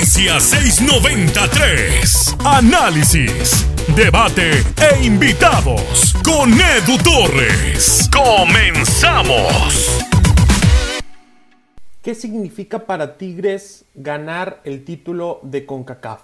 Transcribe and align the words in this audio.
Noticias 0.00 0.44
693. 0.44 2.36
Análisis, 2.42 3.66
debate 3.94 4.50
e 4.80 5.04
invitados 5.04 6.14
con 6.24 6.50
Edu 6.54 6.96
Torres. 7.04 8.08
Comenzamos. 8.10 10.00
¿Qué 12.02 12.14
significa 12.14 12.86
para 12.86 13.18
Tigres 13.18 13.84
ganar 13.94 14.62
el 14.64 14.86
título 14.86 15.38
de 15.42 15.66
CONCACAF? 15.66 16.22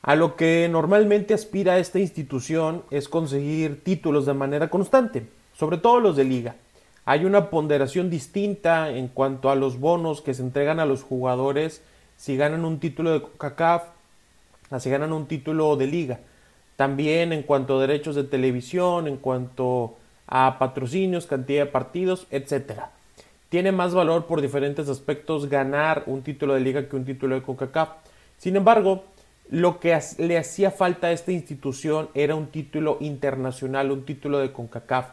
A 0.00 0.16
lo 0.16 0.34
que 0.34 0.66
normalmente 0.70 1.34
aspira 1.34 1.78
esta 1.78 1.98
institución 1.98 2.82
es 2.90 3.10
conseguir 3.10 3.84
títulos 3.84 4.24
de 4.24 4.32
manera 4.32 4.70
constante, 4.70 5.26
sobre 5.52 5.76
todo 5.76 6.00
los 6.00 6.16
de 6.16 6.24
liga. 6.24 6.56
Hay 7.04 7.26
una 7.26 7.50
ponderación 7.50 8.08
distinta 8.08 8.88
en 8.88 9.08
cuanto 9.08 9.50
a 9.50 9.54
los 9.54 9.78
bonos 9.78 10.22
que 10.22 10.32
se 10.32 10.40
entregan 10.40 10.80
a 10.80 10.86
los 10.86 11.02
jugadores 11.02 11.82
si 12.22 12.36
ganan 12.36 12.64
un 12.64 12.78
título 12.78 13.18
de 13.18 13.26
CACAF, 13.36 13.82
si 14.78 14.88
ganan 14.90 15.12
un 15.12 15.26
título 15.26 15.74
de 15.74 15.88
liga. 15.88 16.20
También 16.76 17.32
en 17.32 17.42
cuanto 17.42 17.76
a 17.76 17.80
derechos 17.80 18.14
de 18.14 18.22
televisión, 18.22 19.08
en 19.08 19.16
cuanto 19.16 19.96
a 20.28 20.56
patrocinios, 20.60 21.26
cantidad 21.26 21.64
de 21.64 21.72
partidos, 21.72 22.28
etc. 22.30 22.82
Tiene 23.48 23.72
más 23.72 23.92
valor 23.92 24.26
por 24.26 24.40
diferentes 24.40 24.88
aspectos 24.88 25.48
ganar 25.48 26.04
un 26.06 26.22
título 26.22 26.54
de 26.54 26.60
liga 26.60 26.88
que 26.88 26.94
un 26.94 27.04
título 27.04 27.34
de 27.34 27.42
CONCACAF. 27.42 27.88
Sin 28.38 28.54
embargo, 28.54 29.02
lo 29.50 29.80
que 29.80 29.98
le 30.18 30.38
hacía 30.38 30.70
falta 30.70 31.08
a 31.08 31.12
esta 31.12 31.32
institución 31.32 32.08
era 32.14 32.36
un 32.36 32.46
título 32.46 32.98
internacional, 33.00 33.90
un 33.90 34.04
título 34.04 34.38
de 34.38 34.52
CONCACAF 34.52 35.06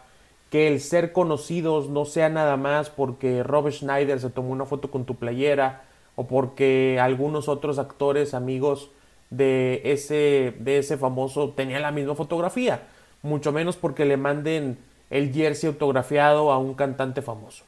que 0.52 0.68
el 0.68 0.80
ser 0.80 1.12
conocidos 1.12 1.90
no 1.90 2.06
sea 2.06 2.30
nada 2.30 2.56
más 2.56 2.92
porque 2.92 3.42
Robert 3.42 3.76
Schneider 3.76 4.20
se 4.20 4.30
tomó 4.30 4.50
una 4.50 4.66
foto 4.66 4.92
con 4.92 5.06
tu 5.06 5.16
playera 5.16 5.89
o 6.20 6.28
porque 6.28 7.00
algunos 7.02 7.48
otros 7.48 7.80
actores 7.80 8.34
amigos 8.34 8.92
de 9.30 9.80
ese, 9.86 10.54
de 10.60 10.80
ese 10.80 10.98
famoso 10.98 11.52
tenían 11.52 11.82
la 11.82 11.94
misma 11.94 12.14
fotografía, 12.14 12.82
mucho 13.22 13.54
menos 13.54 13.78
porque 13.78 14.04
le 14.04 14.18
manden 14.18 14.78
el 15.10 15.32
jersey 15.32 15.70
autografiado 15.70 16.52
a 16.52 16.58
un 16.58 16.74
cantante 16.74 17.22
famoso. 17.22 17.64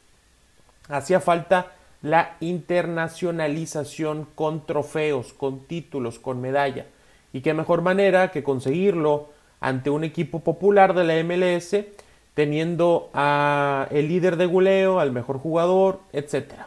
Hacía 0.90 1.20
falta 1.20 1.72
la 2.02 2.36
internacionalización 2.40 4.28
con 4.34 4.66
trofeos, 4.66 5.32
con 5.32 5.60
títulos, 5.60 6.18
con 6.18 6.42
medalla. 6.42 6.84
Y 7.32 7.40
qué 7.40 7.54
mejor 7.54 7.80
manera 7.80 8.32
que 8.32 8.42
conseguirlo 8.42 9.30
ante 9.60 9.88
un 9.88 10.04
equipo 10.04 10.40
popular 10.40 10.92
de 10.92 11.04
la 11.04 11.24
MLS 11.24 11.74
teniendo 12.34 13.08
a 13.14 13.88
el 13.90 14.08
líder 14.08 14.36
de 14.36 14.44
guleo, 14.44 15.00
al 15.00 15.10
mejor 15.10 15.38
jugador, 15.38 16.00
etc. 16.12 16.66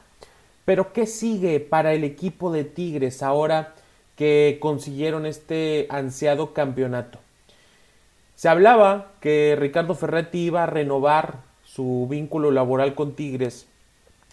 Pero 0.65 0.91
¿qué 0.93 1.05
sigue 1.05 1.59
para 1.59 1.93
el 1.93 2.03
equipo 2.03 2.51
de 2.51 2.63
Tigres 2.63 3.23
ahora 3.23 3.75
que 4.15 4.57
consiguieron 4.59 5.25
este 5.25 5.85
ansiado 5.89 6.53
campeonato? 6.53 7.19
Se 8.35 8.49
hablaba 8.49 9.11
que 9.21 9.55
Ricardo 9.57 9.95
Ferretti 9.95 10.39
iba 10.39 10.63
a 10.63 10.67
renovar 10.67 11.35
su 11.63 12.07
vínculo 12.09 12.51
laboral 12.51 12.95
con 12.95 13.15
Tigres 13.15 13.67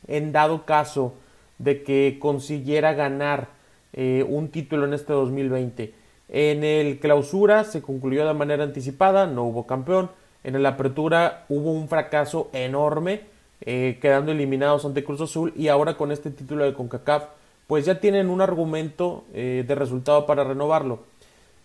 en 0.08 0.32
dado 0.32 0.64
caso 0.64 1.14
de 1.58 1.82
que 1.82 2.18
consiguiera 2.18 2.94
ganar 2.94 3.48
eh, 3.92 4.24
un 4.26 4.48
título 4.48 4.86
en 4.86 4.94
este 4.94 5.12
2020. 5.12 5.94
En 6.28 6.64
el 6.64 6.98
clausura 6.98 7.64
se 7.64 7.82
concluyó 7.82 8.26
de 8.26 8.34
manera 8.34 8.64
anticipada, 8.64 9.26
no 9.26 9.44
hubo 9.44 9.66
campeón. 9.66 10.10
En 10.44 10.60
la 10.62 10.70
apertura 10.70 11.44
hubo 11.48 11.72
un 11.72 11.88
fracaso 11.88 12.50
enorme, 12.52 13.20
eh, 13.64 13.98
quedando 14.02 14.32
eliminados 14.32 14.84
ante 14.84 15.04
Cruz 15.04 15.20
Azul 15.20 15.52
y 15.56 15.68
ahora 15.68 15.96
con 15.96 16.10
este 16.10 16.30
título 16.30 16.64
de 16.64 16.74
CONCACAF, 16.74 17.26
pues 17.68 17.86
ya 17.86 18.00
tienen 18.00 18.28
un 18.28 18.40
argumento 18.40 19.22
eh, 19.32 19.64
de 19.66 19.74
resultado 19.76 20.26
para 20.26 20.42
renovarlo. 20.42 21.04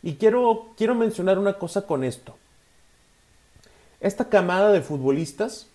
Y 0.04 0.14
quiero, 0.14 0.68
quiero 0.78 0.94
mencionar 0.94 1.40
una 1.40 1.54
cosa 1.54 1.88
con 1.88 2.04
esto. 2.04 2.36
Esta 4.00 4.30
camada 4.30 4.72
de 4.72 4.82
futbolistas 4.82 5.70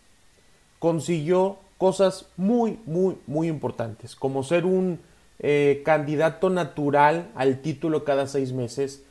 consiguió 0.78 1.56
cosas 1.76 2.26
muy, 2.36 2.78
muy, 2.86 3.16
muy 3.26 3.48
importantes, 3.48 4.14
como 4.14 4.44
ser 4.44 4.64
un 4.64 5.00
eh, 5.40 5.82
candidato 5.84 6.50
natural 6.50 7.32
al 7.34 7.58
título 7.62 8.04
cada 8.04 8.28
seis 8.28 8.52
meses, 8.52 9.02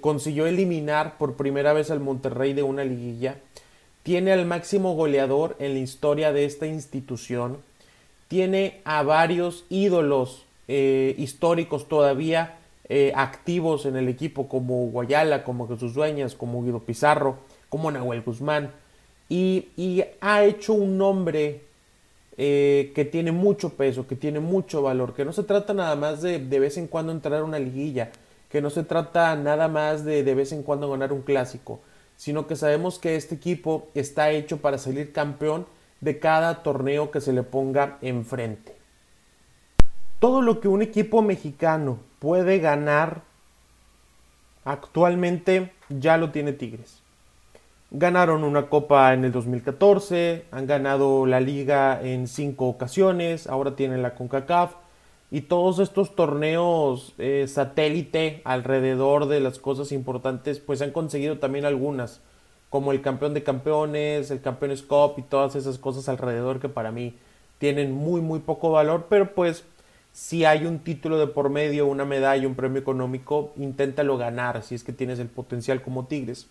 consiguió 0.00 0.46
eliminar 0.46 1.18
por 1.18 1.34
primera 1.34 1.74
vez 1.74 1.90
al 1.90 2.00
Monterrey 2.00 2.54
de 2.54 2.62
una 2.62 2.82
liguilla, 2.82 3.36
tiene 4.04 4.32
al 4.32 4.44
máximo 4.44 4.94
goleador 4.94 5.56
en 5.58 5.72
la 5.72 5.80
historia 5.80 6.32
de 6.32 6.44
esta 6.44 6.66
institución, 6.66 7.56
tiene 8.28 8.80
a 8.84 9.02
varios 9.02 9.64
ídolos 9.70 10.44
eh, 10.68 11.14
históricos 11.18 11.88
todavía 11.88 12.58
eh, 12.90 13.12
activos 13.16 13.86
en 13.86 13.96
el 13.96 14.08
equipo 14.08 14.46
como 14.46 14.86
Guayala, 14.88 15.42
como 15.42 15.66
Jesús 15.66 15.94
Dueñas, 15.94 16.34
como 16.34 16.62
Guido 16.62 16.80
Pizarro, 16.80 17.38
como 17.70 17.90
Nahuel 17.90 18.20
Guzmán, 18.20 18.70
y, 19.30 20.04
ha 20.20 20.44
hecho 20.44 20.74
un 20.74 20.98
nombre 20.98 21.62
que 22.36 23.08
tiene 23.10 23.32
mucho 23.32 23.70
peso, 23.70 24.06
que 24.06 24.16
tiene 24.16 24.38
mucho 24.38 24.82
valor, 24.82 25.14
que 25.14 25.24
no 25.24 25.32
se 25.32 25.44
trata 25.44 25.72
nada 25.72 25.96
más 25.96 26.20
de 26.20 26.40
de 26.40 26.58
vez 26.58 26.76
en 26.76 26.88
cuando 26.88 27.12
entrar 27.12 27.40
a 27.40 27.44
una 27.44 27.58
liguilla, 27.58 28.10
que 28.50 28.60
no 28.60 28.70
se 28.70 28.82
trata 28.82 29.34
nada 29.34 29.68
más 29.68 30.04
de 30.04 30.22
de 30.24 30.34
vez 30.34 30.52
en 30.52 30.62
cuando 30.62 30.90
ganar 30.90 31.12
un 31.12 31.22
clásico, 31.22 31.80
sino 32.16 32.46
que 32.46 32.56
sabemos 32.56 32.98
que 32.98 33.16
este 33.16 33.34
equipo 33.34 33.88
está 33.94 34.30
hecho 34.30 34.58
para 34.58 34.78
salir 34.78 35.12
campeón 35.12 35.66
de 36.00 36.18
cada 36.18 36.62
torneo 36.62 37.10
que 37.10 37.20
se 37.20 37.32
le 37.32 37.42
ponga 37.42 37.98
enfrente. 38.02 38.74
Todo 40.18 40.42
lo 40.42 40.60
que 40.60 40.68
un 40.68 40.82
equipo 40.82 41.22
mexicano 41.22 41.98
puede 42.18 42.58
ganar 42.58 43.22
actualmente 44.64 45.72
ya 45.88 46.16
lo 46.16 46.30
tiene 46.30 46.52
Tigres. 46.52 47.00
Ganaron 47.90 48.42
una 48.42 48.68
copa 48.68 49.12
en 49.12 49.24
el 49.24 49.32
2014, 49.32 50.46
han 50.50 50.66
ganado 50.66 51.26
la 51.26 51.40
liga 51.40 52.00
en 52.02 52.26
cinco 52.26 52.66
ocasiones, 52.66 53.46
ahora 53.46 53.76
tienen 53.76 54.02
la 54.02 54.14
CONCACAF, 54.14 54.74
y 55.34 55.40
todos 55.40 55.80
estos 55.80 56.14
torneos 56.14 57.12
eh, 57.18 57.46
satélite 57.48 58.40
alrededor 58.44 59.26
de 59.26 59.40
las 59.40 59.58
cosas 59.58 59.90
importantes, 59.90 60.60
pues 60.60 60.80
han 60.80 60.92
conseguido 60.92 61.40
también 61.40 61.64
algunas, 61.64 62.20
como 62.70 62.92
el 62.92 63.02
campeón 63.02 63.34
de 63.34 63.42
campeones, 63.42 64.30
el 64.30 64.40
campeones 64.40 64.84
cup 64.84 65.14
y 65.16 65.22
todas 65.22 65.56
esas 65.56 65.78
cosas 65.78 66.08
alrededor 66.08 66.60
que 66.60 66.68
para 66.68 66.92
mí 66.92 67.16
tienen 67.58 67.90
muy 67.90 68.20
muy 68.20 68.38
poco 68.38 68.70
valor, 68.70 69.06
pero 69.08 69.34
pues 69.34 69.64
si 70.12 70.44
hay 70.44 70.66
un 70.66 70.78
título 70.78 71.18
de 71.18 71.26
por 71.26 71.50
medio, 71.50 71.88
una 71.88 72.04
medalla, 72.04 72.46
un 72.46 72.54
premio 72.54 72.80
económico, 72.80 73.54
inténtalo 73.56 74.16
ganar 74.16 74.62
si 74.62 74.76
es 74.76 74.84
que 74.84 74.92
tienes 74.92 75.18
el 75.18 75.26
potencial 75.26 75.82
como 75.82 76.06
Tigres. 76.06 76.46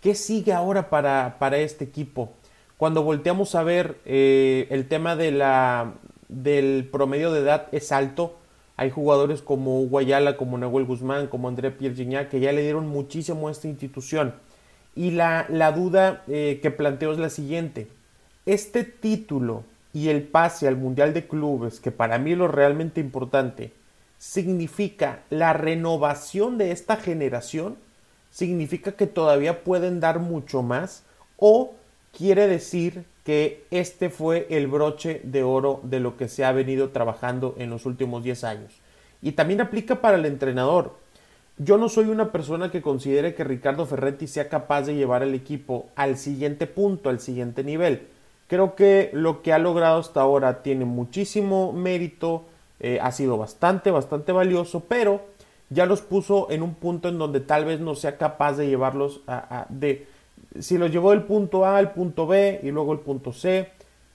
¿Qué 0.00 0.16
sigue 0.16 0.52
ahora 0.52 0.90
para, 0.90 1.36
para 1.38 1.58
este 1.58 1.84
equipo? 1.84 2.32
Cuando 2.76 3.04
volteamos 3.04 3.54
a 3.54 3.62
ver 3.62 4.00
eh, 4.04 4.66
el 4.70 4.88
tema 4.88 5.14
de 5.14 5.30
la, 5.30 5.94
del 6.30 6.88
promedio 6.90 7.32
de 7.32 7.40
edad 7.40 7.66
es 7.72 7.92
alto. 7.92 8.38
Hay 8.76 8.90
jugadores 8.90 9.42
como 9.42 9.80
Guayala, 9.82 10.36
como 10.36 10.56
Nahuel 10.56 10.86
Guzmán, 10.86 11.26
como 11.26 11.48
André 11.48 11.70
Pierre 11.70 12.28
que 12.28 12.40
ya 12.40 12.52
le 12.52 12.62
dieron 12.62 12.88
muchísimo 12.88 13.48
a 13.48 13.50
esta 13.50 13.68
institución. 13.68 14.34
Y 14.94 15.10
la, 15.10 15.46
la 15.48 15.72
duda 15.72 16.22
eh, 16.28 16.60
que 16.62 16.70
planteo 16.70 17.12
es 17.12 17.18
la 17.18 17.30
siguiente. 17.30 17.88
Este 18.46 18.84
título 18.84 19.64
y 19.92 20.08
el 20.08 20.22
pase 20.22 20.66
al 20.66 20.76
Mundial 20.76 21.12
de 21.12 21.26
Clubes, 21.26 21.80
que 21.80 21.90
para 21.90 22.18
mí 22.18 22.32
es 22.32 22.38
lo 22.38 22.48
realmente 22.48 23.00
importante, 23.00 23.72
significa 24.18 25.22
la 25.30 25.52
renovación 25.52 26.58
de 26.58 26.72
esta 26.72 26.96
generación, 26.96 27.76
significa 28.30 28.92
que 28.92 29.06
todavía 29.06 29.64
pueden 29.64 30.00
dar 30.00 30.20
mucho 30.20 30.62
más 30.62 31.02
o 31.36 31.74
quiere 32.16 32.46
decir 32.46 33.04
que 33.30 33.62
este 33.70 34.10
fue 34.10 34.48
el 34.50 34.66
broche 34.66 35.20
de 35.22 35.44
oro 35.44 35.78
de 35.84 36.00
lo 36.00 36.16
que 36.16 36.26
se 36.26 36.44
ha 36.44 36.50
venido 36.50 36.88
trabajando 36.88 37.54
en 37.58 37.70
los 37.70 37.86
últimos 37.86 38.24
10 38.24 38.42
años. 38.42 38.80
Y 39.22 39.32
también 39.32 39.60
aplica 39.60 40.00
para 40.00 40.16
el 40.16 40.26
entrenador. 40.26 40.96
Yo 41.56 41.78
no 41.78 41.88
soy 41.88 42.06
una 42.06 42.32
persona 42.32 42.72
que 42.72 42.82
considere 42.82 43.36
que 43.36 43.44
Ricardo 43.44 43.86
Ferretti 43.86 44.26
sea 44.26 44.48
capaz 44.48 44.82
de 44.82 44.96
llevar 44.96 45.22
al 45.22 45.32
equipo 45.32 45.90
al 45.94 46.18
siguiente 46.18 46.66
punto, 46.66 47.08
al 47.08 47.20
siguiente 47.20 47.62
nivel. 47.62 48.08
Creo 48.48 48.74
que 48.74 49.10
lo 49.12 49.42
que 49.42 49.52
ha 49.52 49.60
logrado 49.60 50.00
hasta 50.00 50.22
ahora 50.22 50.64
tiene 50.64 50.84
muchísimo 50.84 51.72
mérito, 51.72 52.46
eh, 52.80 52.98
ha 53.00 53.12
sido 53.12 53.38
bastante, 53.38 53.92
bastante 53.92 54.32
valioso, 54.32 54.86
pero 54.88 55.20
ya 55.68 55.86
los 55.86 56.00
puso 56.00 56.50
en 56.50 56.64
un 56.64 56.74
punto 56.74 57.08
en 57.08 57.18
donde 57.18 57.38
tal 57.38 57.64
vez 57.64 57.78
no 57.78 57.94
sea 57.94 58.18
capaz 58.18 58.54
de 58.54 58.66
llevarlos 58.66 59.20
a, 59.28 59.66
de, 59.68 60.08
si 60.60 60.78
lo 60.78 60.86
llevó 60.86 61.10
del 61.10 61.22
punto 61.22 61.64
A 61.64 61.76
al 61.76 61.92
punto 61.92 62.26
B 62.26 62.60
y 62.62 62.70
luego 62.70 62.92
el 62.92 63.00
punto 63.00 63.32
C, 63.32 63.70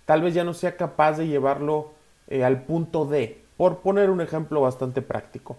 tal 0.05 0.21
vez 0.21 0.33
ya 0.33 0.43
no 0.43 0.53
sea 0.53 0.77
capaz 0.77 1.17
de 1.17 1.27
llevarlo 1.27 1.91
eh, 2.27 2.43
al 2.43 2.63
punto 2.63 3.05
D, 3.05 3.41
por 3.57 3.79
poner 3.79 4.09
un 4.09 4.21
ejemplo 4.21 4.61
bastante 4.61 5.01
práctico. 5.01 5.57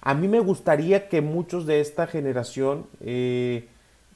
A 0.00 0.14
mí 0.14 0.28
me 0.28 0.40
gustaría 0.40 1.08
que 1.08 1.20
muchos 1.20 1.66
de 1.66 1.80
esta 1.80 2.06
generación 2.06 2.86
eh, 3.00 3.68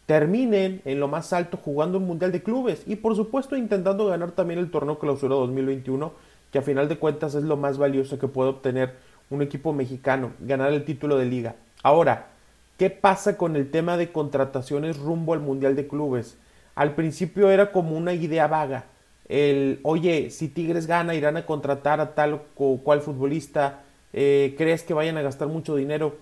terminen 0.07 0.83
en 0.85 1.01
lo 1.01 1.09
más 1.09 1.33
alto 1.33 1.57
jugando 1.57 1.99
un 1.99 2.07
Mundial 2.07 2.33
de 2.33 2.43
Clubes 2.43 2.83
y 2.87 2.97
por 2.97 3.15
supuesto 3.15 3.57
intentando 3.57 4.07
ganar 4.07 4.33
también 4.33 4.59
el 4.59 4.71
torneo 4.71 4.99
clausura 4.99 5.37
2021, 5.37 6.13
que 6.51 6.59
a 6.59 6.63
final 6.63 6.89
de 6.89 6.99
cuentas 6.99 7.35
es 7.35 7.45
lo 7.45 7.57
más 7.57 7.79
valioso 7.79 8.19
que 8.19 8.29
puede 8.29 8.51
obtener 8.51 8.95
un 9.31 9.43
equipo 9.43 9.73
mexicano, 9.73 10.33
ganar 10.41 10.73
el 10.73 10.85
título 10.85 11.19
de 11.19 11.27
liga. 11.27 11.57
Ahora, 11.83 12.29
¿qué 12.77 12.91
pasa 12.91 13.37
con 13.37 13.57
el 13.57 13.71
tema 13.71 13.97
de 13.97 14.13
contrataciones 14.13 14.99
rumbo 14.99 15.33
al 15.33 15.41
Mundial 15.41 15.77
de 15.77 15.89
Clubes? 15.89 16.39
Al 16.75 16.95
principio 16.95 17.51
era 17.51 17.73
como 17.73 17.97
una 17.97 18.13
idea 18.13 18.47
vaga. 18.47 18.85
El, 19.29 19.81
oye, 19.83 20.31
si 20.31 20.49
Tigres 20.49 20.87
gana, 20.87 21.15
irán 21.15 21.37
a 21.37 21.47
contratar 21.47 22.01
a 22.01 22.15
tal 22.15 22.43
o 22.57 22.79
cual 22.79 23.01
futbolista. 23.01 23.81
Eh, 24.13 24.55
¿Crees 24.57 24.83
que 24.83 24.95
vayan 24.95 25.17
a 25.17 25.23
gastar 25.23 25.49
mucho 25.49 25.75
dinero? 25.75 26.17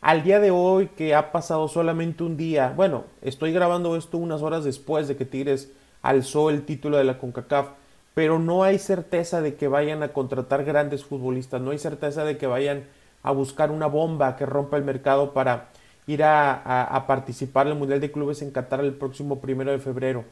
Al 0.00 0.22
día 0.22 0.38
de 0.38 0.50
hoy, 0.50 0.88
que 0.88 1.14
ha 1.14 1.32
pasado 1.32 1.66
solamente 1.66 2.22
un 2.22 2.36
día, 2.36 2.74
bueno, 2.76 3.04
estoy 3.22 3.52
grabando 3.52 3.96
esto 3.96 4.18
unas 4.18 4.42
horas 4.42 4.62
después 4.62 5.08
de 5.08 5.16
que 5.16 5.24
Tigres 5.24 5.72
alzó 6.02 6.50
el 6.50 6.66
título 6.66 6.98
de 6.98 7.04
la 7.04 7.16
CONCACAF, 7.16 7.68
pero 8.12 8.38
no 8.38 8.64
hay 8.64 8.78
certeza 8.78 9.40
de 9.40 9.54
que 9.54 9.66
vayan 9.66 10.02
a 10.02 10.12
contratar 10.12 10.64
grandes 10.64 11.04
futbolistas, 11.04 11.62
no 11.62 11.70
hay 11.70 11.78
certeza 11.78 12.24
de 12.24 12.36
que 12.36 12.46
vayan 12.46 12.84
a 13.22 13.32
buscar 13.32 13.70
una 13.70 13.86
bomba 13.86 14.36
que 14.36 14.44
rompa 14.44 14.76
el 14.76 14.84
mercado 14.84 15.32
para 15.32 15.70
ir 16.06 16.22
a, 16.22 17.04
participar 17.06 17.66
el 17.66 17.74
Mundial 17.74 18.00
de 18.00 18.12
Clubes 18.12 18.42
en 18.42 18.50
Qatar 18.50 18.80
el 18.80 18.94
próximo 18.94 19.40
primero 19.40 19.72
de 19.72 19.78
febrero. 19.78 20.24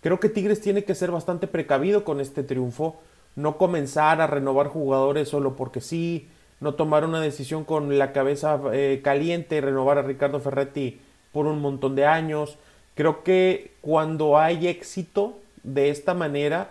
Creo 0.00 0.18
que 0.18 0.28
Tigres 0.28 0.60
tiene 0.60 0.84
que 0.84 0.94
ser 0.94 1.10
bastante 1.10 1.46
precavido 1.46 2.04
con 2.04 2.20
este 2.20 2.42
triunfo, 2.42 2.96
no 3.36 3.56
comenzar 3.56 4.20
a 4.20 4.26
renovar 4.26 4.68
jugadores 4.68 5.28
solo 5.28 5.54
porque 5.54 5.80
sí, 5.80 6.28
no 6.60 6.74
tomar 6.74 7.04
una 7.04 7.20
decisión 7.20 7.64
con 7.64 7.98
la 7.98 8.12
cabeza 8.12 8.60
eh, 8.72 9.00
caliente, 9.02 9.60
renovar 9.60 9.98
a 9.98 10.02
Ricardo 10.02 10.40
Ferretti 10.40 11.00
por 11.32 11.46
un 11.46 11.60
montón 11.60 11.94
de 11.94 12.06
años. 12.06 12.58
Creo 12.94 13.22
que 13.22 13.72
cuando 13.80 14.38
hay 14.38 14.66
éxito 14.66 15.38
de 15.62 15.90
esta 15.90 16.14
manera 16.14 16.70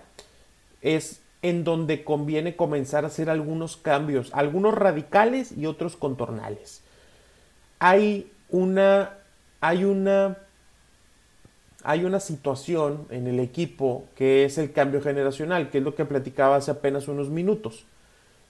es 0.81 1.21
en 1.41 1.63
donde 1.63 2.03
conviene 2.03 2.55
comenzar 2.55 3.03
a 3.03 3.07
hacer 3.07 3.29
algunos 3.29 3.77
cambios, 3.77 4.29
algunos 4.33 4.73
radicales 4.75 5.57
y 5.57 5.65
otros 5.65 5.95
contornales 5.95 6.83
hay 7.81 8.31
una, 8.51 9.17
hay 9.59 9.85
una, 9.85 10.37
hay 11.83 12.05
una 12.05 12.19
situación 12.19 13.07
en 13.09 13.25
el 13.25 13.39
equipo 13.39 14.05
que 14.15 14.45
es 14.45 14.59
el 14.59 14.71
cambio 14.71 15.01
generacional, 15.01 15.71
que 15.71 15.79
es 15.79 15.83
lo 15.83 15.95
que 15.95 16.05
platicaba 16.05 16.57
hace 16.57 16.69
apenas 16.69 17.07
unos 17.07 17.29
minutos. 17.29 17.85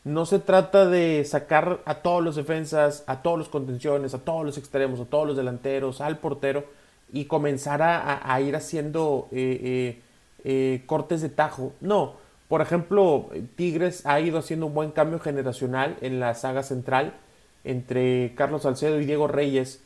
No 0.03 0.25
se 0.25 0.39
trata 0.39 0.85
de 0.85 1.23
sacar 1.23 1.79
a 1.85 1.95
todos 1.95 2.21
los 2.21 2.35
defensas, 2.35 3.05
a 3.07 3.21
todos 3.21 3.39
los 3.39 3.47
contenciones, 3.47 4.13
a 4.13 4.17
todos 4.17 4.45
los 4.45 4.57
extremos, 4.57 4.99
a 4.99 5.05
todos 5.05 5.27
los 5.27 5.37
delanteros, 5.37 6.01
al 6.01 6.17
portero 6.17 6.65
y 7.13 7.23
comenzar 7.23 7.81
a, 7.81 8.41
ir 8.41 8.57
haciendo 8.57 9.29
eh, 9.31 9.61
eh, 9.63 10.01
eh, 10.43 10.83
cortes 10.85 11.21
de 11.21 11.29
tajo. 11.29 11.71
No, 11.79 12.15
por 12.49 12.59
ejemplo, 12.59 13.29
Tigres 13.55 14.05
ha 14.05 14.19
ido 14.19 14.39
haciendo 14.39 14.65
un 14.65 14.73
buen 14.73 14.91
cambio 14.91 15.19
generacional 15.21 15.95
en 16.01 16.19
la 16.19 16.33
saga 16.33 16.63
central 16.63 17.13
entre 17.63 18.33
Carlos 18.35 18.63
Salcedo 18.63 18.99
y 18.99 19.05
Diego 19.05 19.27
Reyes. 19.27 19.83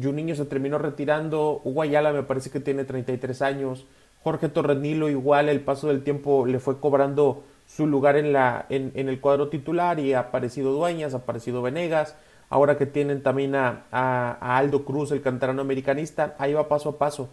Juninho 0.00 0.34
se 0.34 0.44
terminó 0.44 0.78
retirando. 0.78 1.60
Hugo 1.64 1.82
Ayala 1.82 2.12
me 2.12 2.22
parece 2.22 2.50
que 2.50 2.60
tiene 2.60 2.84
33 2.84 3.42
años. 3.42 3.86
Jorge 4.26 4.48
Torrenilo 4.48 5.08
igual 5.08 5.48
el 5.48 5.60
paso 5.60 5.88
del 5.88 6.02
tiempo 6.02 6.46
le 6.46 6.58
fue 6.58 6.80
cobrando 6.80 7.44
su 7.66 7.86
lugar 7.86 8.16
en, 8.16 8.32
la, 8.32 8.66
en, 8.70 8.92
el 8.94 9.20
cuadro 9.20 9.48
titular 9.48 10.00
y 10.00 10.14
ha 10.14 10.20
aparecido 10.20 10.72
Dueñas, 10.72 11.14
ha 11.14 11.18
aparecido 11.18 11.62
Venegas. 11.62 12.16
Ahora 12.48 12.76
que 12.76 12.86
tienen 12.86 13.22
también 13.22 13.54
a, 13.54 13.84
a, 13.92 14.56
Aldo 14.56 14.84
Cruz, 14.84 15.12
el 15.12 15.22
cantarano 15.22 15.62
americanista, 15.62 16.34
ahí 16.38 16.54
va 16.54 16.68
paso 16.68 16.88
a 16.88 16.98
paso. 16.98 17.28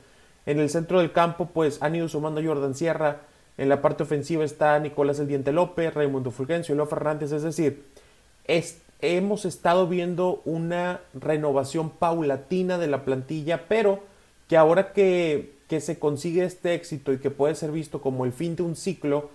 En 0.45 0.59
el 0.59 0.69
centro 0.69 0.99
del 0.99 1.11
campo, 1.11 1.49
pues 1.51 1.81
han 1.81 1.95
ido 1.95 2.07
sumando 2.07 2.41
a 2.41 2.43
Jordan 2.43 2.75
Sierra. 2.75 3.21
En 3.57 3.69
la 3.69 3.81
parte 3.81 4.03
ofensiva 4.03 4.43
está 4.43 4.77
Nicolás 4.77 5.19
El 5.19 5.27
Diente 5.27 5.51
López, 5.51 5.93
Raimundo 5.95 6.29
Fulgencio, 6.29 6.75
Leo 6.75 6.85
Fernández. 6.85 7.31
Es 7.31 7.41
decir, 7.41 7.85
es, 8.45 8.82
hemos 9.03 9.43
estado 9.43 9.87
viendo 9.87 10.41
una 10.45 11.01
renovación 11.13 11.89
paulatina 11.89 12.77
de 12.77 12.87
la 12.87 13.03
plantilla, 13.03 13.67
pero 13.67 13.99
que 14.47 14.55
ahora 14.55 14.93
que, 14.93 15.55
que, 15.67 15.81
se 15.81 15.99
consigue 15.99 16.45
este 16.45 16.73
éxito 16.73 17.11
y 17.11 17.17
que 17.17 17.29
puede 17.29 17.55
ser 17.55 17.71
visto 17.71 18.01
como 18.01 18.23
el 18.23 18.31
fin 18.31 18.55
de 18.55 18.63
un 18.63 18.77
ciclo, 18.77 19.29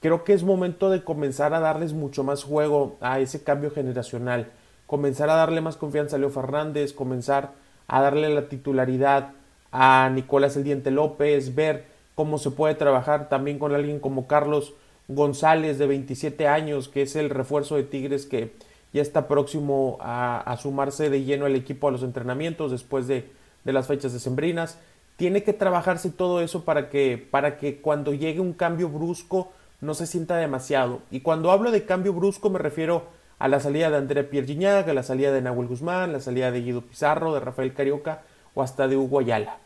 creo 0.00 0.24
que 0.24 0.34
es 0.34 0.42
momento 0.42 0.90
de 0.90 1.02
comenzar 1.02 1.54
a 1.54 1.60
darles 1.60 1.94
mucho 1.94 2.22
más 2.22 2.44
juego 2.44 2.96
a 3.00 3.18
ese 3.18 3.42
cambio 3.42 3.70
generacional, 3.70 4.50
comenzar 4.86 5.30
a 5.30 5.36
darle 5.36 5.62
más 5.62 5.76
confianza 5.76 6.16
a 6.16 6.18
Leo 6.18 6.28
Fernández, 6.28 6.92
comenzar 6.92 7.52
a 7.86 8.02
darle 8.02 8.28
la 8.28 8.50
titularidad 8.50 9.32
a 9.72 10.10
Nicolás 10.12 10.56
El 10.58 10.64
Diente 10.64 10.90
López, 10.90 11.54
ver 11.54 11.86
cómo 12.14 12.36
se 12.36 12.50
puede 12.50 12.74
trabajar 12.74 13.30
también 13.30 13.58
con 13.58 13.74
alguien 13.74 14.00
como 14.00 14.26
Carlos 14.26 14.74
González 15.08 15.78
de 15.78 15.86
27 15.86 16.46
años, 16.46 16.88
que 16.88 17.02
es 17.02 17.16
el 17.16 17.30
refuerzo 17.30 17.76
de 17.76 17.84
Tigres 17.84 18.26
que 18.26 18.52
ya 18.94 19.02
está 19.02 19.26
próximo 19.26 19.98
a, 20.00 20.56
sumarse 20.62 21.10
de 21.10 21.24
lleno 21.24 21.46
al 21.46 21.56
equipo 21.56 21.88
a 21.88 21.90
los 21.90 22.04
entrenamientos 22.04 22.70
después 22.70 23.08
de, 23.08 23.28
las 23.64 23.88
fechas 23.88 24.12
decembrinas. 24.12 24.78
Tiene 25.16 25.42
que 25.42 25.52
trabajarse 25.52 26.10
todo 26.10 26.40
eso 26.40 26.64
para 26.64 26.90
que, 26.90 27.26
para 27.30 27.58
que 27.58 27.80
cuando 27.80 28.14
llegue 28.14 28.40
un 28.40 28.52
cambio 28.52 28.88
brusco 28.88 29.50
no 29.80 29.94
se 29.94 30.06
sienta 30.06 30.36
demasiado. 30.36 31.00
Y 31.10 31.20
cuando 31.20 31.50
hablo 31.50 31.72
de 31.72 31.84
cambio 31.84 32.12
brusco 32.12 32.50
me 32.50 32.60
refiero 32.60 33.06
a 33.40 33.48
la 33.48 33.58
salida 33.58 33.90
de 33.90 33.96
Andrea 33.96 34.30
Pierre 34.30 34.88
a 34.88 34.94
la 34.94 35.02
salida 35.02 35.32
de 35.32 35.42
Nahuel 35.42 35.66
Guzmán, 35.66 36.12
la 36.12 36.20
salida 36.20 36.52
de 36.52 36.60
Guido 36.60 36.82
Pizarro, 36.82 37.34
de 37.34 37.40
Rafael 37.40 37.74
Carioca 37.74 38.22
o 38.54 38.62
hasta 38.62 38.86
de 38.86 38.96
Hugo 38.96 39.18
Ayala. 39.18 39.58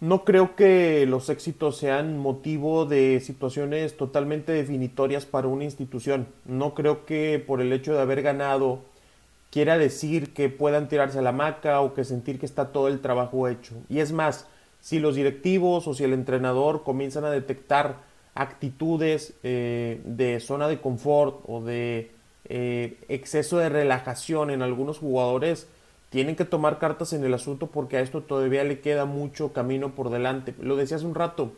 No 0.00 0.24
creo 0.24 0.54
que 0.54 1.06
los 1.06 1.28
éxitos 1.28 1.76
sean 1.76 2.18
motivo 2.18 2.86
de 2.86 3.20
situaciones 3.20 3.96
totalmente 3.96 4.52
definitorias 4.52 5.26
para 5.26 5.48
una 5.48 5.64
institución. 5.64 6.28
No 6.44 6.72
creo 6.74 7.04
que 7.04 7.42
por 7.44 7.60
el 7.60 7.72
hecho 7.72 7.94
de 7.94 8.00
haber 8.00 8.22
ganado 8.22 8.78
quiera 9.50 9.76
decir 9.76 10.32
que 10.32 10.48
puedan 10.50 10.88
tirarse 10.88 11.18
a 11.18 11.22
la 11.22 11.32
maca 11.32 11.80
o 11.80 11.94
que 11.94 12.04
sentir 12.04 12.38
que 12.38 12.46
está 12.46 12.68
todo 12.70 12.86
el 12.86 13.00
trabajo 13.00 13.48
hecho. 13.48 13.74
Y 13.88 13.98
es 13.98 14.12
más, 14.12 14.46
si 14.80 15.00
los 15.00 15.16
directivos 15.16 15.88
o 15.88 15.94
si 15.94 16.04
el 16.04 16.12
entrenador 16.12 16.84
comienzan 16.84 17.24
a 17.24 17.30
detectar 17.30 17.96
actitudes 18.34 19.34
eh, 19.42 20.00
de 20.04 20.38
zona 20.38 20.68
de 20.68 20.80
confort 20.80 21.40
o 21.48 21.60
de 21.60 22.12
eh, 22.44 22.98
exceso 23.08 23.58
de 23.58 23.68
relajación 23.68 24.50
en 24.50 24.62
algunos 24.62 24.98
jugadores, 24.98 25.66
tienen 26.10 26.36
que 26.36 26.44
tomar 26.44 26.78
cartas 26.78 27.12
en 27.12 27.24
el 27.24 27.34
asunto 27.34 27.68
porque 27.68 27.96
a 27.96 28.00
esto 28.00 28.22
todavía 28.22 28.64
le 28.64 28.80
queda 28.80 29.04
mucho 29.04 29.52
camino 29.52 29.94
por 29.94 30.10
delante. 30.10 30.54
Lo 30.60 30.76
decía 30.76 30.96
hace 30.96 31.06
un 31.06 31.14
rato, 31.14 31.52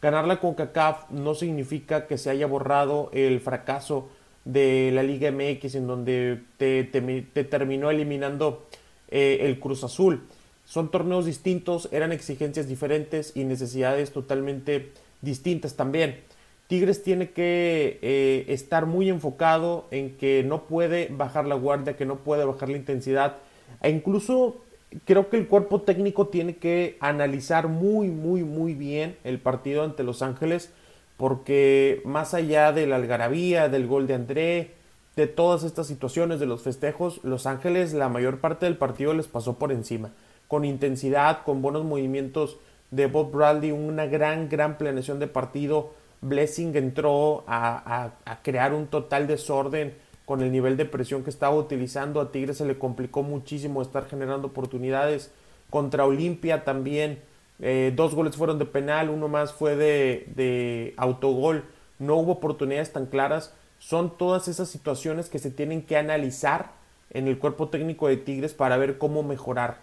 ganar 0.00 0.26
la 0.26 0.40
CONCACAF 0.40 1.10
no 1.10 1.34
significa 1.34 2.06
que 2.06 2.18
se 2.18 2.30
haya 2.30 2.46
borrado 2.46 3.10
el 3.12 3.40
fracaso 3.40 4.08
de 4.44 4.90
la 4.92 5.02
Liga 5.02 5.30
MX 5.30 5.74
en 5.74 5.86
donde 5.86 6.40
te, 6.56 6.84
terminó 6.84 7.90
eliminando 7.90 8.66
eh, 9.08 9.38
el 9.42 9.60
Cruz 9.60 9.84
Azul. 9.84 10.22
Son 10.64 10.90
torneos 10.90 11.26
distintos, 11.26 11.88
eran 11.92 12.12
exigencias 12.12 12.68
diferentes 12.68 13.32
y 13.34 13.44
necesidades 13.44 14.12
totalmente 14.12 14.92
distintas 15.20 15.74
también. 15.74 16.20
Tigres 16.68 17.02
tiene 17.02 17.30
que 17.30 17.98
eh, 18.00 18.44
estar 18.48 18.86
muy 18.86 19.08
enfocado 19.08 19.86
en 19.90 20.16
que 20.16 20.44
no 20.44 20.66
puede 20.68 21.08
bajar 21.10 21.44
la 21.46 21.56
guardia, 21.56 21.96
que 21.96 22.06
no 22.06 22.18
puede 22.18 22.44
bajar 22.44 22.68
la 22.68 22.76
intensidad, 22.76 23.38
e 23.82 23.90
incluso 23.90 24.56
creo 25.04 25.28
que 25.28 25.36
el 25.36 25.46
cuerpo 25.46 25.82
técnico 25.82 26.28
tiene 26.28 26.56
que 26.56 26.96
analizar 27.00 27.68
muy, 27.68 28.08
muy, 28.08 28.42
muy 28.42 28.74
bien 28.74 29.16
el 29.24 29.38
partido 29.38 29.84
ante 29.84 30.02
Los 30.02 30.22
Ángeles, 30.22 30.72
porque 31.16 32.02
más 32.04 32.34
allá 32.34 32.72
de 32.72 32.86
la 32.86 32.96
algarabía, 32.96 33.68
del 33.68 33.86
gol 33.86 34.06
de 34.06 34.14
André, 34.14 34.70
de 35.16 35.26
todas 35.26 35.64
estas 35.64 35.86
situaciones, 35.86 36.40
de 36.40 36.46
los 36.46 36.62
festejos, 36.62 37.20
Los 37.24 37.46
Ángeles 37.46 37.92
la 37.92 38.08
mayor 38.08 38.38
parte 38.38 38.66
del 38.66 38.76
partido 38.76 39.14
les 39.14 39.28
pasó 39.28 39.58
por 39.58 39.70
encima, 39.72 40.10
con 40.48 40.64
intensidad, 40.64 41.42
con 41.44 41.62
buenos 41.62 41.84
movimientos 41.84 42.58
de 42.90 43.06
Bob 43.06 43.30
Bradley, 43.30 43.70
una 43.70 44.06
gran, 44.06 44.48
gran 44.48 44.78
planeación 44.78 45.18
de 45.18 45.28
partido. 45.28 45.92
Blessing 46.22 46.76
entró 46.76 47.44
a, 47.46 48.12
a 48.24 48.42
crear 48.42 48.74
un 48.74 48.88
total 48.88 49.26
desorden 49.26 49.94
con 50.30 50.42
el 50.42 50.52
nivel 50.52 50.76
de 50.76 50.84
presión 50.84 51.24
que 51.24 51.30
estaba 51.30 51.56
utilizando. 51.56 52.20
A 52.20 52.30
Tigres 52.30 52.58
se 52.58 52.64
le 52.64 52.78
complicó 52.78 53.24
muchísimo 53.24 53.82
estar 53.82 54.06
generando 54.06 54.46
oportunidades. 54.46 55.32
Contra 55.70 56.06
Olimpia 56.06 56.62
también. 56.62 57.18
Eh, 57.58 57.92
dos 57.96 58.14
goles 58.14 58.36
fueron 58.36 58.60
de 58.60 58.64
penal, 58.64 59.10
uno 59.10 59.26
más 59.26 59.52
fue 59.52 59.74
de, 59.74 60.94
autogol. 60.96 61.64
No 61.98 62.14
hubo 62.14 62.30
oportunidades 62.30 62.92
tan 62.92 63.06
claras. 63.06 63.52
Son 63.80 64.16
todas 64.16 64.46
esas 64.46 64.68
situaciones 64.68 65.28
que 65.28 65.40
se 65.40 65.50
tienen 65.50 65.82
que 65.82 65.96
analizar 65.96 66.74
en 67.12 67.26
el 67.26 67.36
cuerpo 67.36 67.68
técnico 67.68 68.06
de 68.06 68.16
Tigres 68.16 68.54
para 68.54 68.76
ver 68.76 68.98
cómo 68.98 69.24
mejorar. 69.24 69.78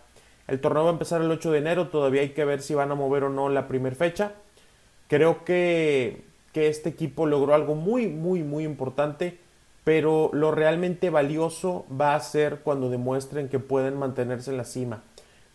El 0.47 0.61
torneo 0.61 0.83
va 0.83 0.91
a 0.91 0.93
empezar 0.93 1.21
el 1.21 1.29
8 1.29 1.51
de 1.51 1.57
enero, 1.57 1.89
todavía 1.89 2.21
hay 2.21 2.29
que 2.29 2.45
ver 2.45 2.61
si 2.61 2.73
van 2.73 2.89
a 2.89 2.95
mover 2.95 3.25
o 3.25 3.29
no 3.29 3.49
la 3.49 3.67
primera 3.67 3.97
fecha. 3.97 4.31
Creo 5.09 5.43
que, 5.43 6.23
que 6.53 6.69
este 6.69 6.87
equipo 6.87 7.25
logró 7.25 7.53
algo 7.53 7.75
muy, 7.75 8.07
muy, 8.07 8.43
muy 8.43 8.63
importante 8.63 9.45
pero 9.87 10.29
lo 10.33 10.51
realmente 10.51 11.09
valioso 11.09 11.85
va 11.89 12.13
a 12.13 12.19
ser 12.19 12.57
cuando 12.57 12.89
demuestren 12.89 13.47
que 13.47 13.57
pueden 13.57 13.97
mantenerse 13.97 14.51
en 14.51 14.57
la 14.57 14.65
cima. 14.65 15.01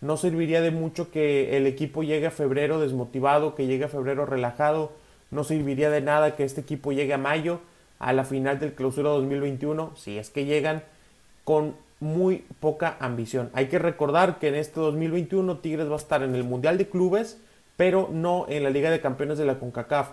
No 0.00 0.16
serviría 0.16 0.62
de 0.62 0.70
mucho 0.70 1.10
que 1.10 1.54
el 1.58 1.66
equipo 1.66 2.02
llegue 2.02 2.28
a 2.28 2.30
febrero 2.30 2.80
desmotivado, 2.80 3.54
que 3.54 3.66
llegue 3.66 3.84
a 3.84 3.88
febrero 3.88 4.24
relajado, 4.24 4.92
no 5.30 5.44
serviría 5.44 5.90
de 5.90 6.00
nada 6.00 6.34
que 6.34 6.44
este 6.44 6.62
equipo 6.62 6.92
llegue 6.92 7.12
a 7.12 7.18
mayo 7.18 7.60
a 7.98 8.14
la 8.14 8.24
final 8.24 8.58
del 8.58 8.72
clausura 8.72 9.10
2021, 9.10 9.92
si 9.96 10.16
es 10.16 10.30
que 10.30 10.46
llegan 10.46 10.82
con 11.44 11.76
muy 12.00 12.46
poca 12.58 12.96
ambición. 13.00 13.50
Hay 13.52 13.66
que 13.66 13.78
recordar 13.78 14.38
que 14.38 14.48
en 14.48 14.54
este 14.54 14.80
2021 14.80 15.58
Tigres 15.58 15.90
va 15.90 15.96
a 15.96 15.96
estar 15.96 16.22
en 16.22 16.34
el 16.34 16.44
Mundial 16.44 16.78
de 16.78 16.88
Clubes, 16.88 17.36
pero 17.76 18.08
no 18.10 18.46
en 18.48 18.62
la 18.62 18.70
Liga 18.70 18.90
de 18.90 19.02
Campeones 19.02 19.36
de 19.36 19.44
la 19.44 19.58
CONCACAF. 19.58 20.08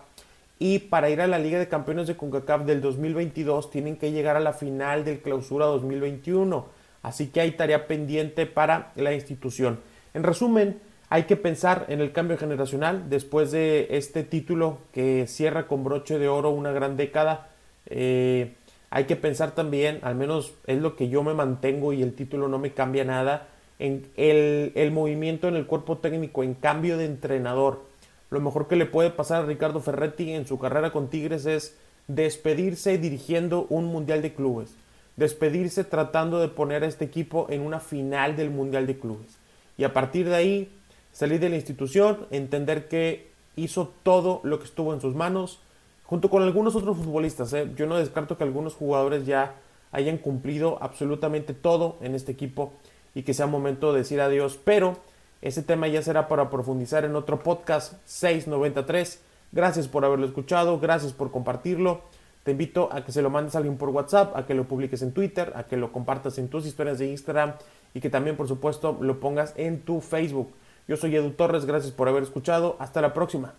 Y 0.60 0.80
para 0.80 1.10
ir 1.10 1.22
a 1.22 1.28
la 1.28 1.40
Liga 1.40 1.58
de 1.58 1.70
Campeones 1.70 2.08
de 2.08 2.18
CONCACAF 2.18 2.66
del 2.66 2.82
2022 2.82 3.72
tienen 3.72 3.96
que 3.96 4.12
llegar 4.12 4.36
a 4.36 4.42
la 4.42 4.52
final 4.52 5.06
del 5.06 5.22
clausura 5.22 5.66
2021. 5.66 6.66
Así 7.02 7.28
que 7.28 7.40
hay 7.40 7.52
tarea 7.52 7.88
pendiente 7.88 8.46
para 8.46 8.92
la 8.98 9.14
institución. 9.14 9.80
En 10.14 10.24
resumen, 10.24 10.82
hay 11.10 11.24
que 11.24 11.38
pensar 11.38 11.86
en 11.88 12.02
el 12.02 12.12
cambio 12.12 12.38
generacional 12.38 13.10
después 13.10 13.52
de 13.52 13.88
este 13.92 14.24
título 14.24 14.80
que 14.92 15.28
cierra 15.28 15.66
con 15.66 15.84
broche 15.84 16.20
de 16.20 16.28
oro 16.28 16.50
una 16.50 16.72
gran 16.72 16.98
década. 16.98 17.48
Eh, 17.86 18.54
hay 18.90 19.06
que 19.06 19.16
pensar 19.16 19.52
también, 19.52 20.00
al 20.02 20.16
menos 20.16 20.54
es 20.68 20.80
lo 20.80 20.96
que 20.96 21.10
yo 21.10 21.24
me 21.24 21.34
mantengo 21.34 21.94
y 21.94 22.04
el 22.04 22.14
título 22.14 22.48
no 22.48 22.60
me 22.60 22.74
cambia 22.74 23.06
nada, 23.06 23.48
en 23.80 24.08
el, 24.18 24.74
el 24.76 24.92
movimiento 24.92 25.48
en 25.48 25.56
el 25.56 25.66
cuerpo 25.66 26.00
técnico, 26.00 26.44
en 26.44 26.54
cambio 26.54 26.98
de 26.98 27.06
entrenador. 27.06 27.89
Lo 28.30 28.42
mejor 28.42 28.68
que 28.68 28.76
le 28.76 28.86
puede 28.86 29.10
pasar 29.10 29.44
a 29.44 29.46
Ricardo 29.46 29.80
Ferretti 29.80 30.32
en 30.32 30.46
su 30.46 30.60
carrera 30.60 30.92
con 30.92 31.10
Tigres 31.10 31.46
es 31.46 31.76
despedirse 32.08 32.98
dirigiendo 32.98 33.66
un 33.70 33.86
Mundial 33.86 34.22
de 34.22 34.34
Clubes. 34.34 34.72
Despedirse 35.16 35.84
tratando 35.84 36.40
de 36.40 36.48
poner 36.48 36.84
a 36.84 36.88
este 36.88 37.06
equipo 37.06 37.48
en 37.50 37.62
una 37.62 37.80
final 37.80 38.36
del 38.36 38.52
Mundial 38.52 38.88
de 38.88 39.00
Clubes. 39.00 39.38
Y 39.78 39.84
a 39.84 39.94
partir 39.94 40.30
de 40.30 40.36
ahí, 40.36 40.72
salir 41.12 41.40
de 41.40 41.50
la 41.50 41.56
institución, 41.56 42.28
entender 42.32 42.88
que 42.88 43.30
hizo 43.56 43.94
todo 44.04 44.42
lo 44.44 44.60
que 44.60 44.66
estuvo 44.66 44.94
en 44.94 45.02
sus 45.02 45.16
manos, 45.16 45.60
junto 46.06 46.30
con 46.30 46.44
algunos 46.44 46.76
otros 46.76 46.98
futbolistas. 46.98 47.54
¿eh? 47.54 47.72
Yo 47.76 47.86
no 47.86 47.98
descarto 47.98 48.38
que 48.38 48.44
algunos 48.44 48.76
jugadores 48.76 49.26
ya 49.26 49.56
hayan 49.92 50.18
cumplido 50.18 50.78
absolutamente 50.82 51.54
todo 51.54 51.98
en 52.02 52.16
este 52.16 52.32
equipo 52.32 52.74
y 53.16 53.24
que 53.24 53.34
sea 53.34 53.48
momento 53.48 53.92
de 53.92 54.00
decir 54.00 54.22
adiós, 54.22 54.60
pero 54.64 54.98
ese 55.42 55.64
tema 55.64 55.88
ya 55.88 56.02
será 56.02 56.28
para 56.28 56.50
profundizar 56.50 57.06
en 57.06 57.16
otro 57.16 57.42
podcast 57.44 57.94
693. 58.06 59.22
Gracias 59.52 59.88
por 59.88 60.06
haberlo 60.06 60.26
escuchado, 60.26 60.80
gracias 60.80 61.14
por 61.14 61.32
compartirlo. 61.32 62.02
Te 62.44 62.52
invito 62.52 62.90
a 62.92 63.04
que 63.04 63.12
se 63.12 63.22
lo 63.22 63.30
mandes 63.30 63.56
a 63.56 63.60
alguien 63.60 63.78
por 63.78 63.90
WhatsApp, 63.90 64.36
a 64.36 64.46
que 64.46 64.54
lo 64.54 64.66
publiques 64.66 65.02
en 65.02 65.14
Twitter, 65.14 65.54
a 65.56 65.64
que 65.64 65.78
lo 65.78 65.92
compartas 65.92 66.38
en 66.38 66.50
tus 66.50 66.66
historias 66.66 67.00
de 67.00 67.08
Instagram 67.08 67.54
y 67.94 68.00
que 68.00 68.10
también, 68.10 68.36
por 68.36 68.48
supuesto, 68.48 68.98
lo 69.02 69.20
pongas 69.20 69.54
en 69.58 69.82
tu 69.82 70.02
Facebook. 70.02 70.54
Yo 70.88 70.98
soy 70.98 71.16
Edu 71.16 71.32
Torres, 71.32 71.66
gracias 71.66 71.92
por 71.92 72.08
haber 72.08 72.24
escuchado. 72.24 72.76
Hasta 72.80 73.02
la 73.02 73.14
próxima. 73.14 73.54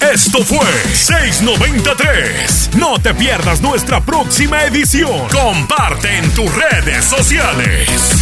Esto 0.00 0.42
fue 0.42 0.66
693. 0.94 2.70
No 2.78 2.98
te 2.98 3.14
pierdas 3.14 3.60
nuestra 3.60 4.00
próxima 4.00 4.64
edición. 4.64 5.28
Comparte 5.28 6.16
en 6.16 6.30
tus 6.32 6.50
redes 6.54 7.04
sociales. 7.04 8.19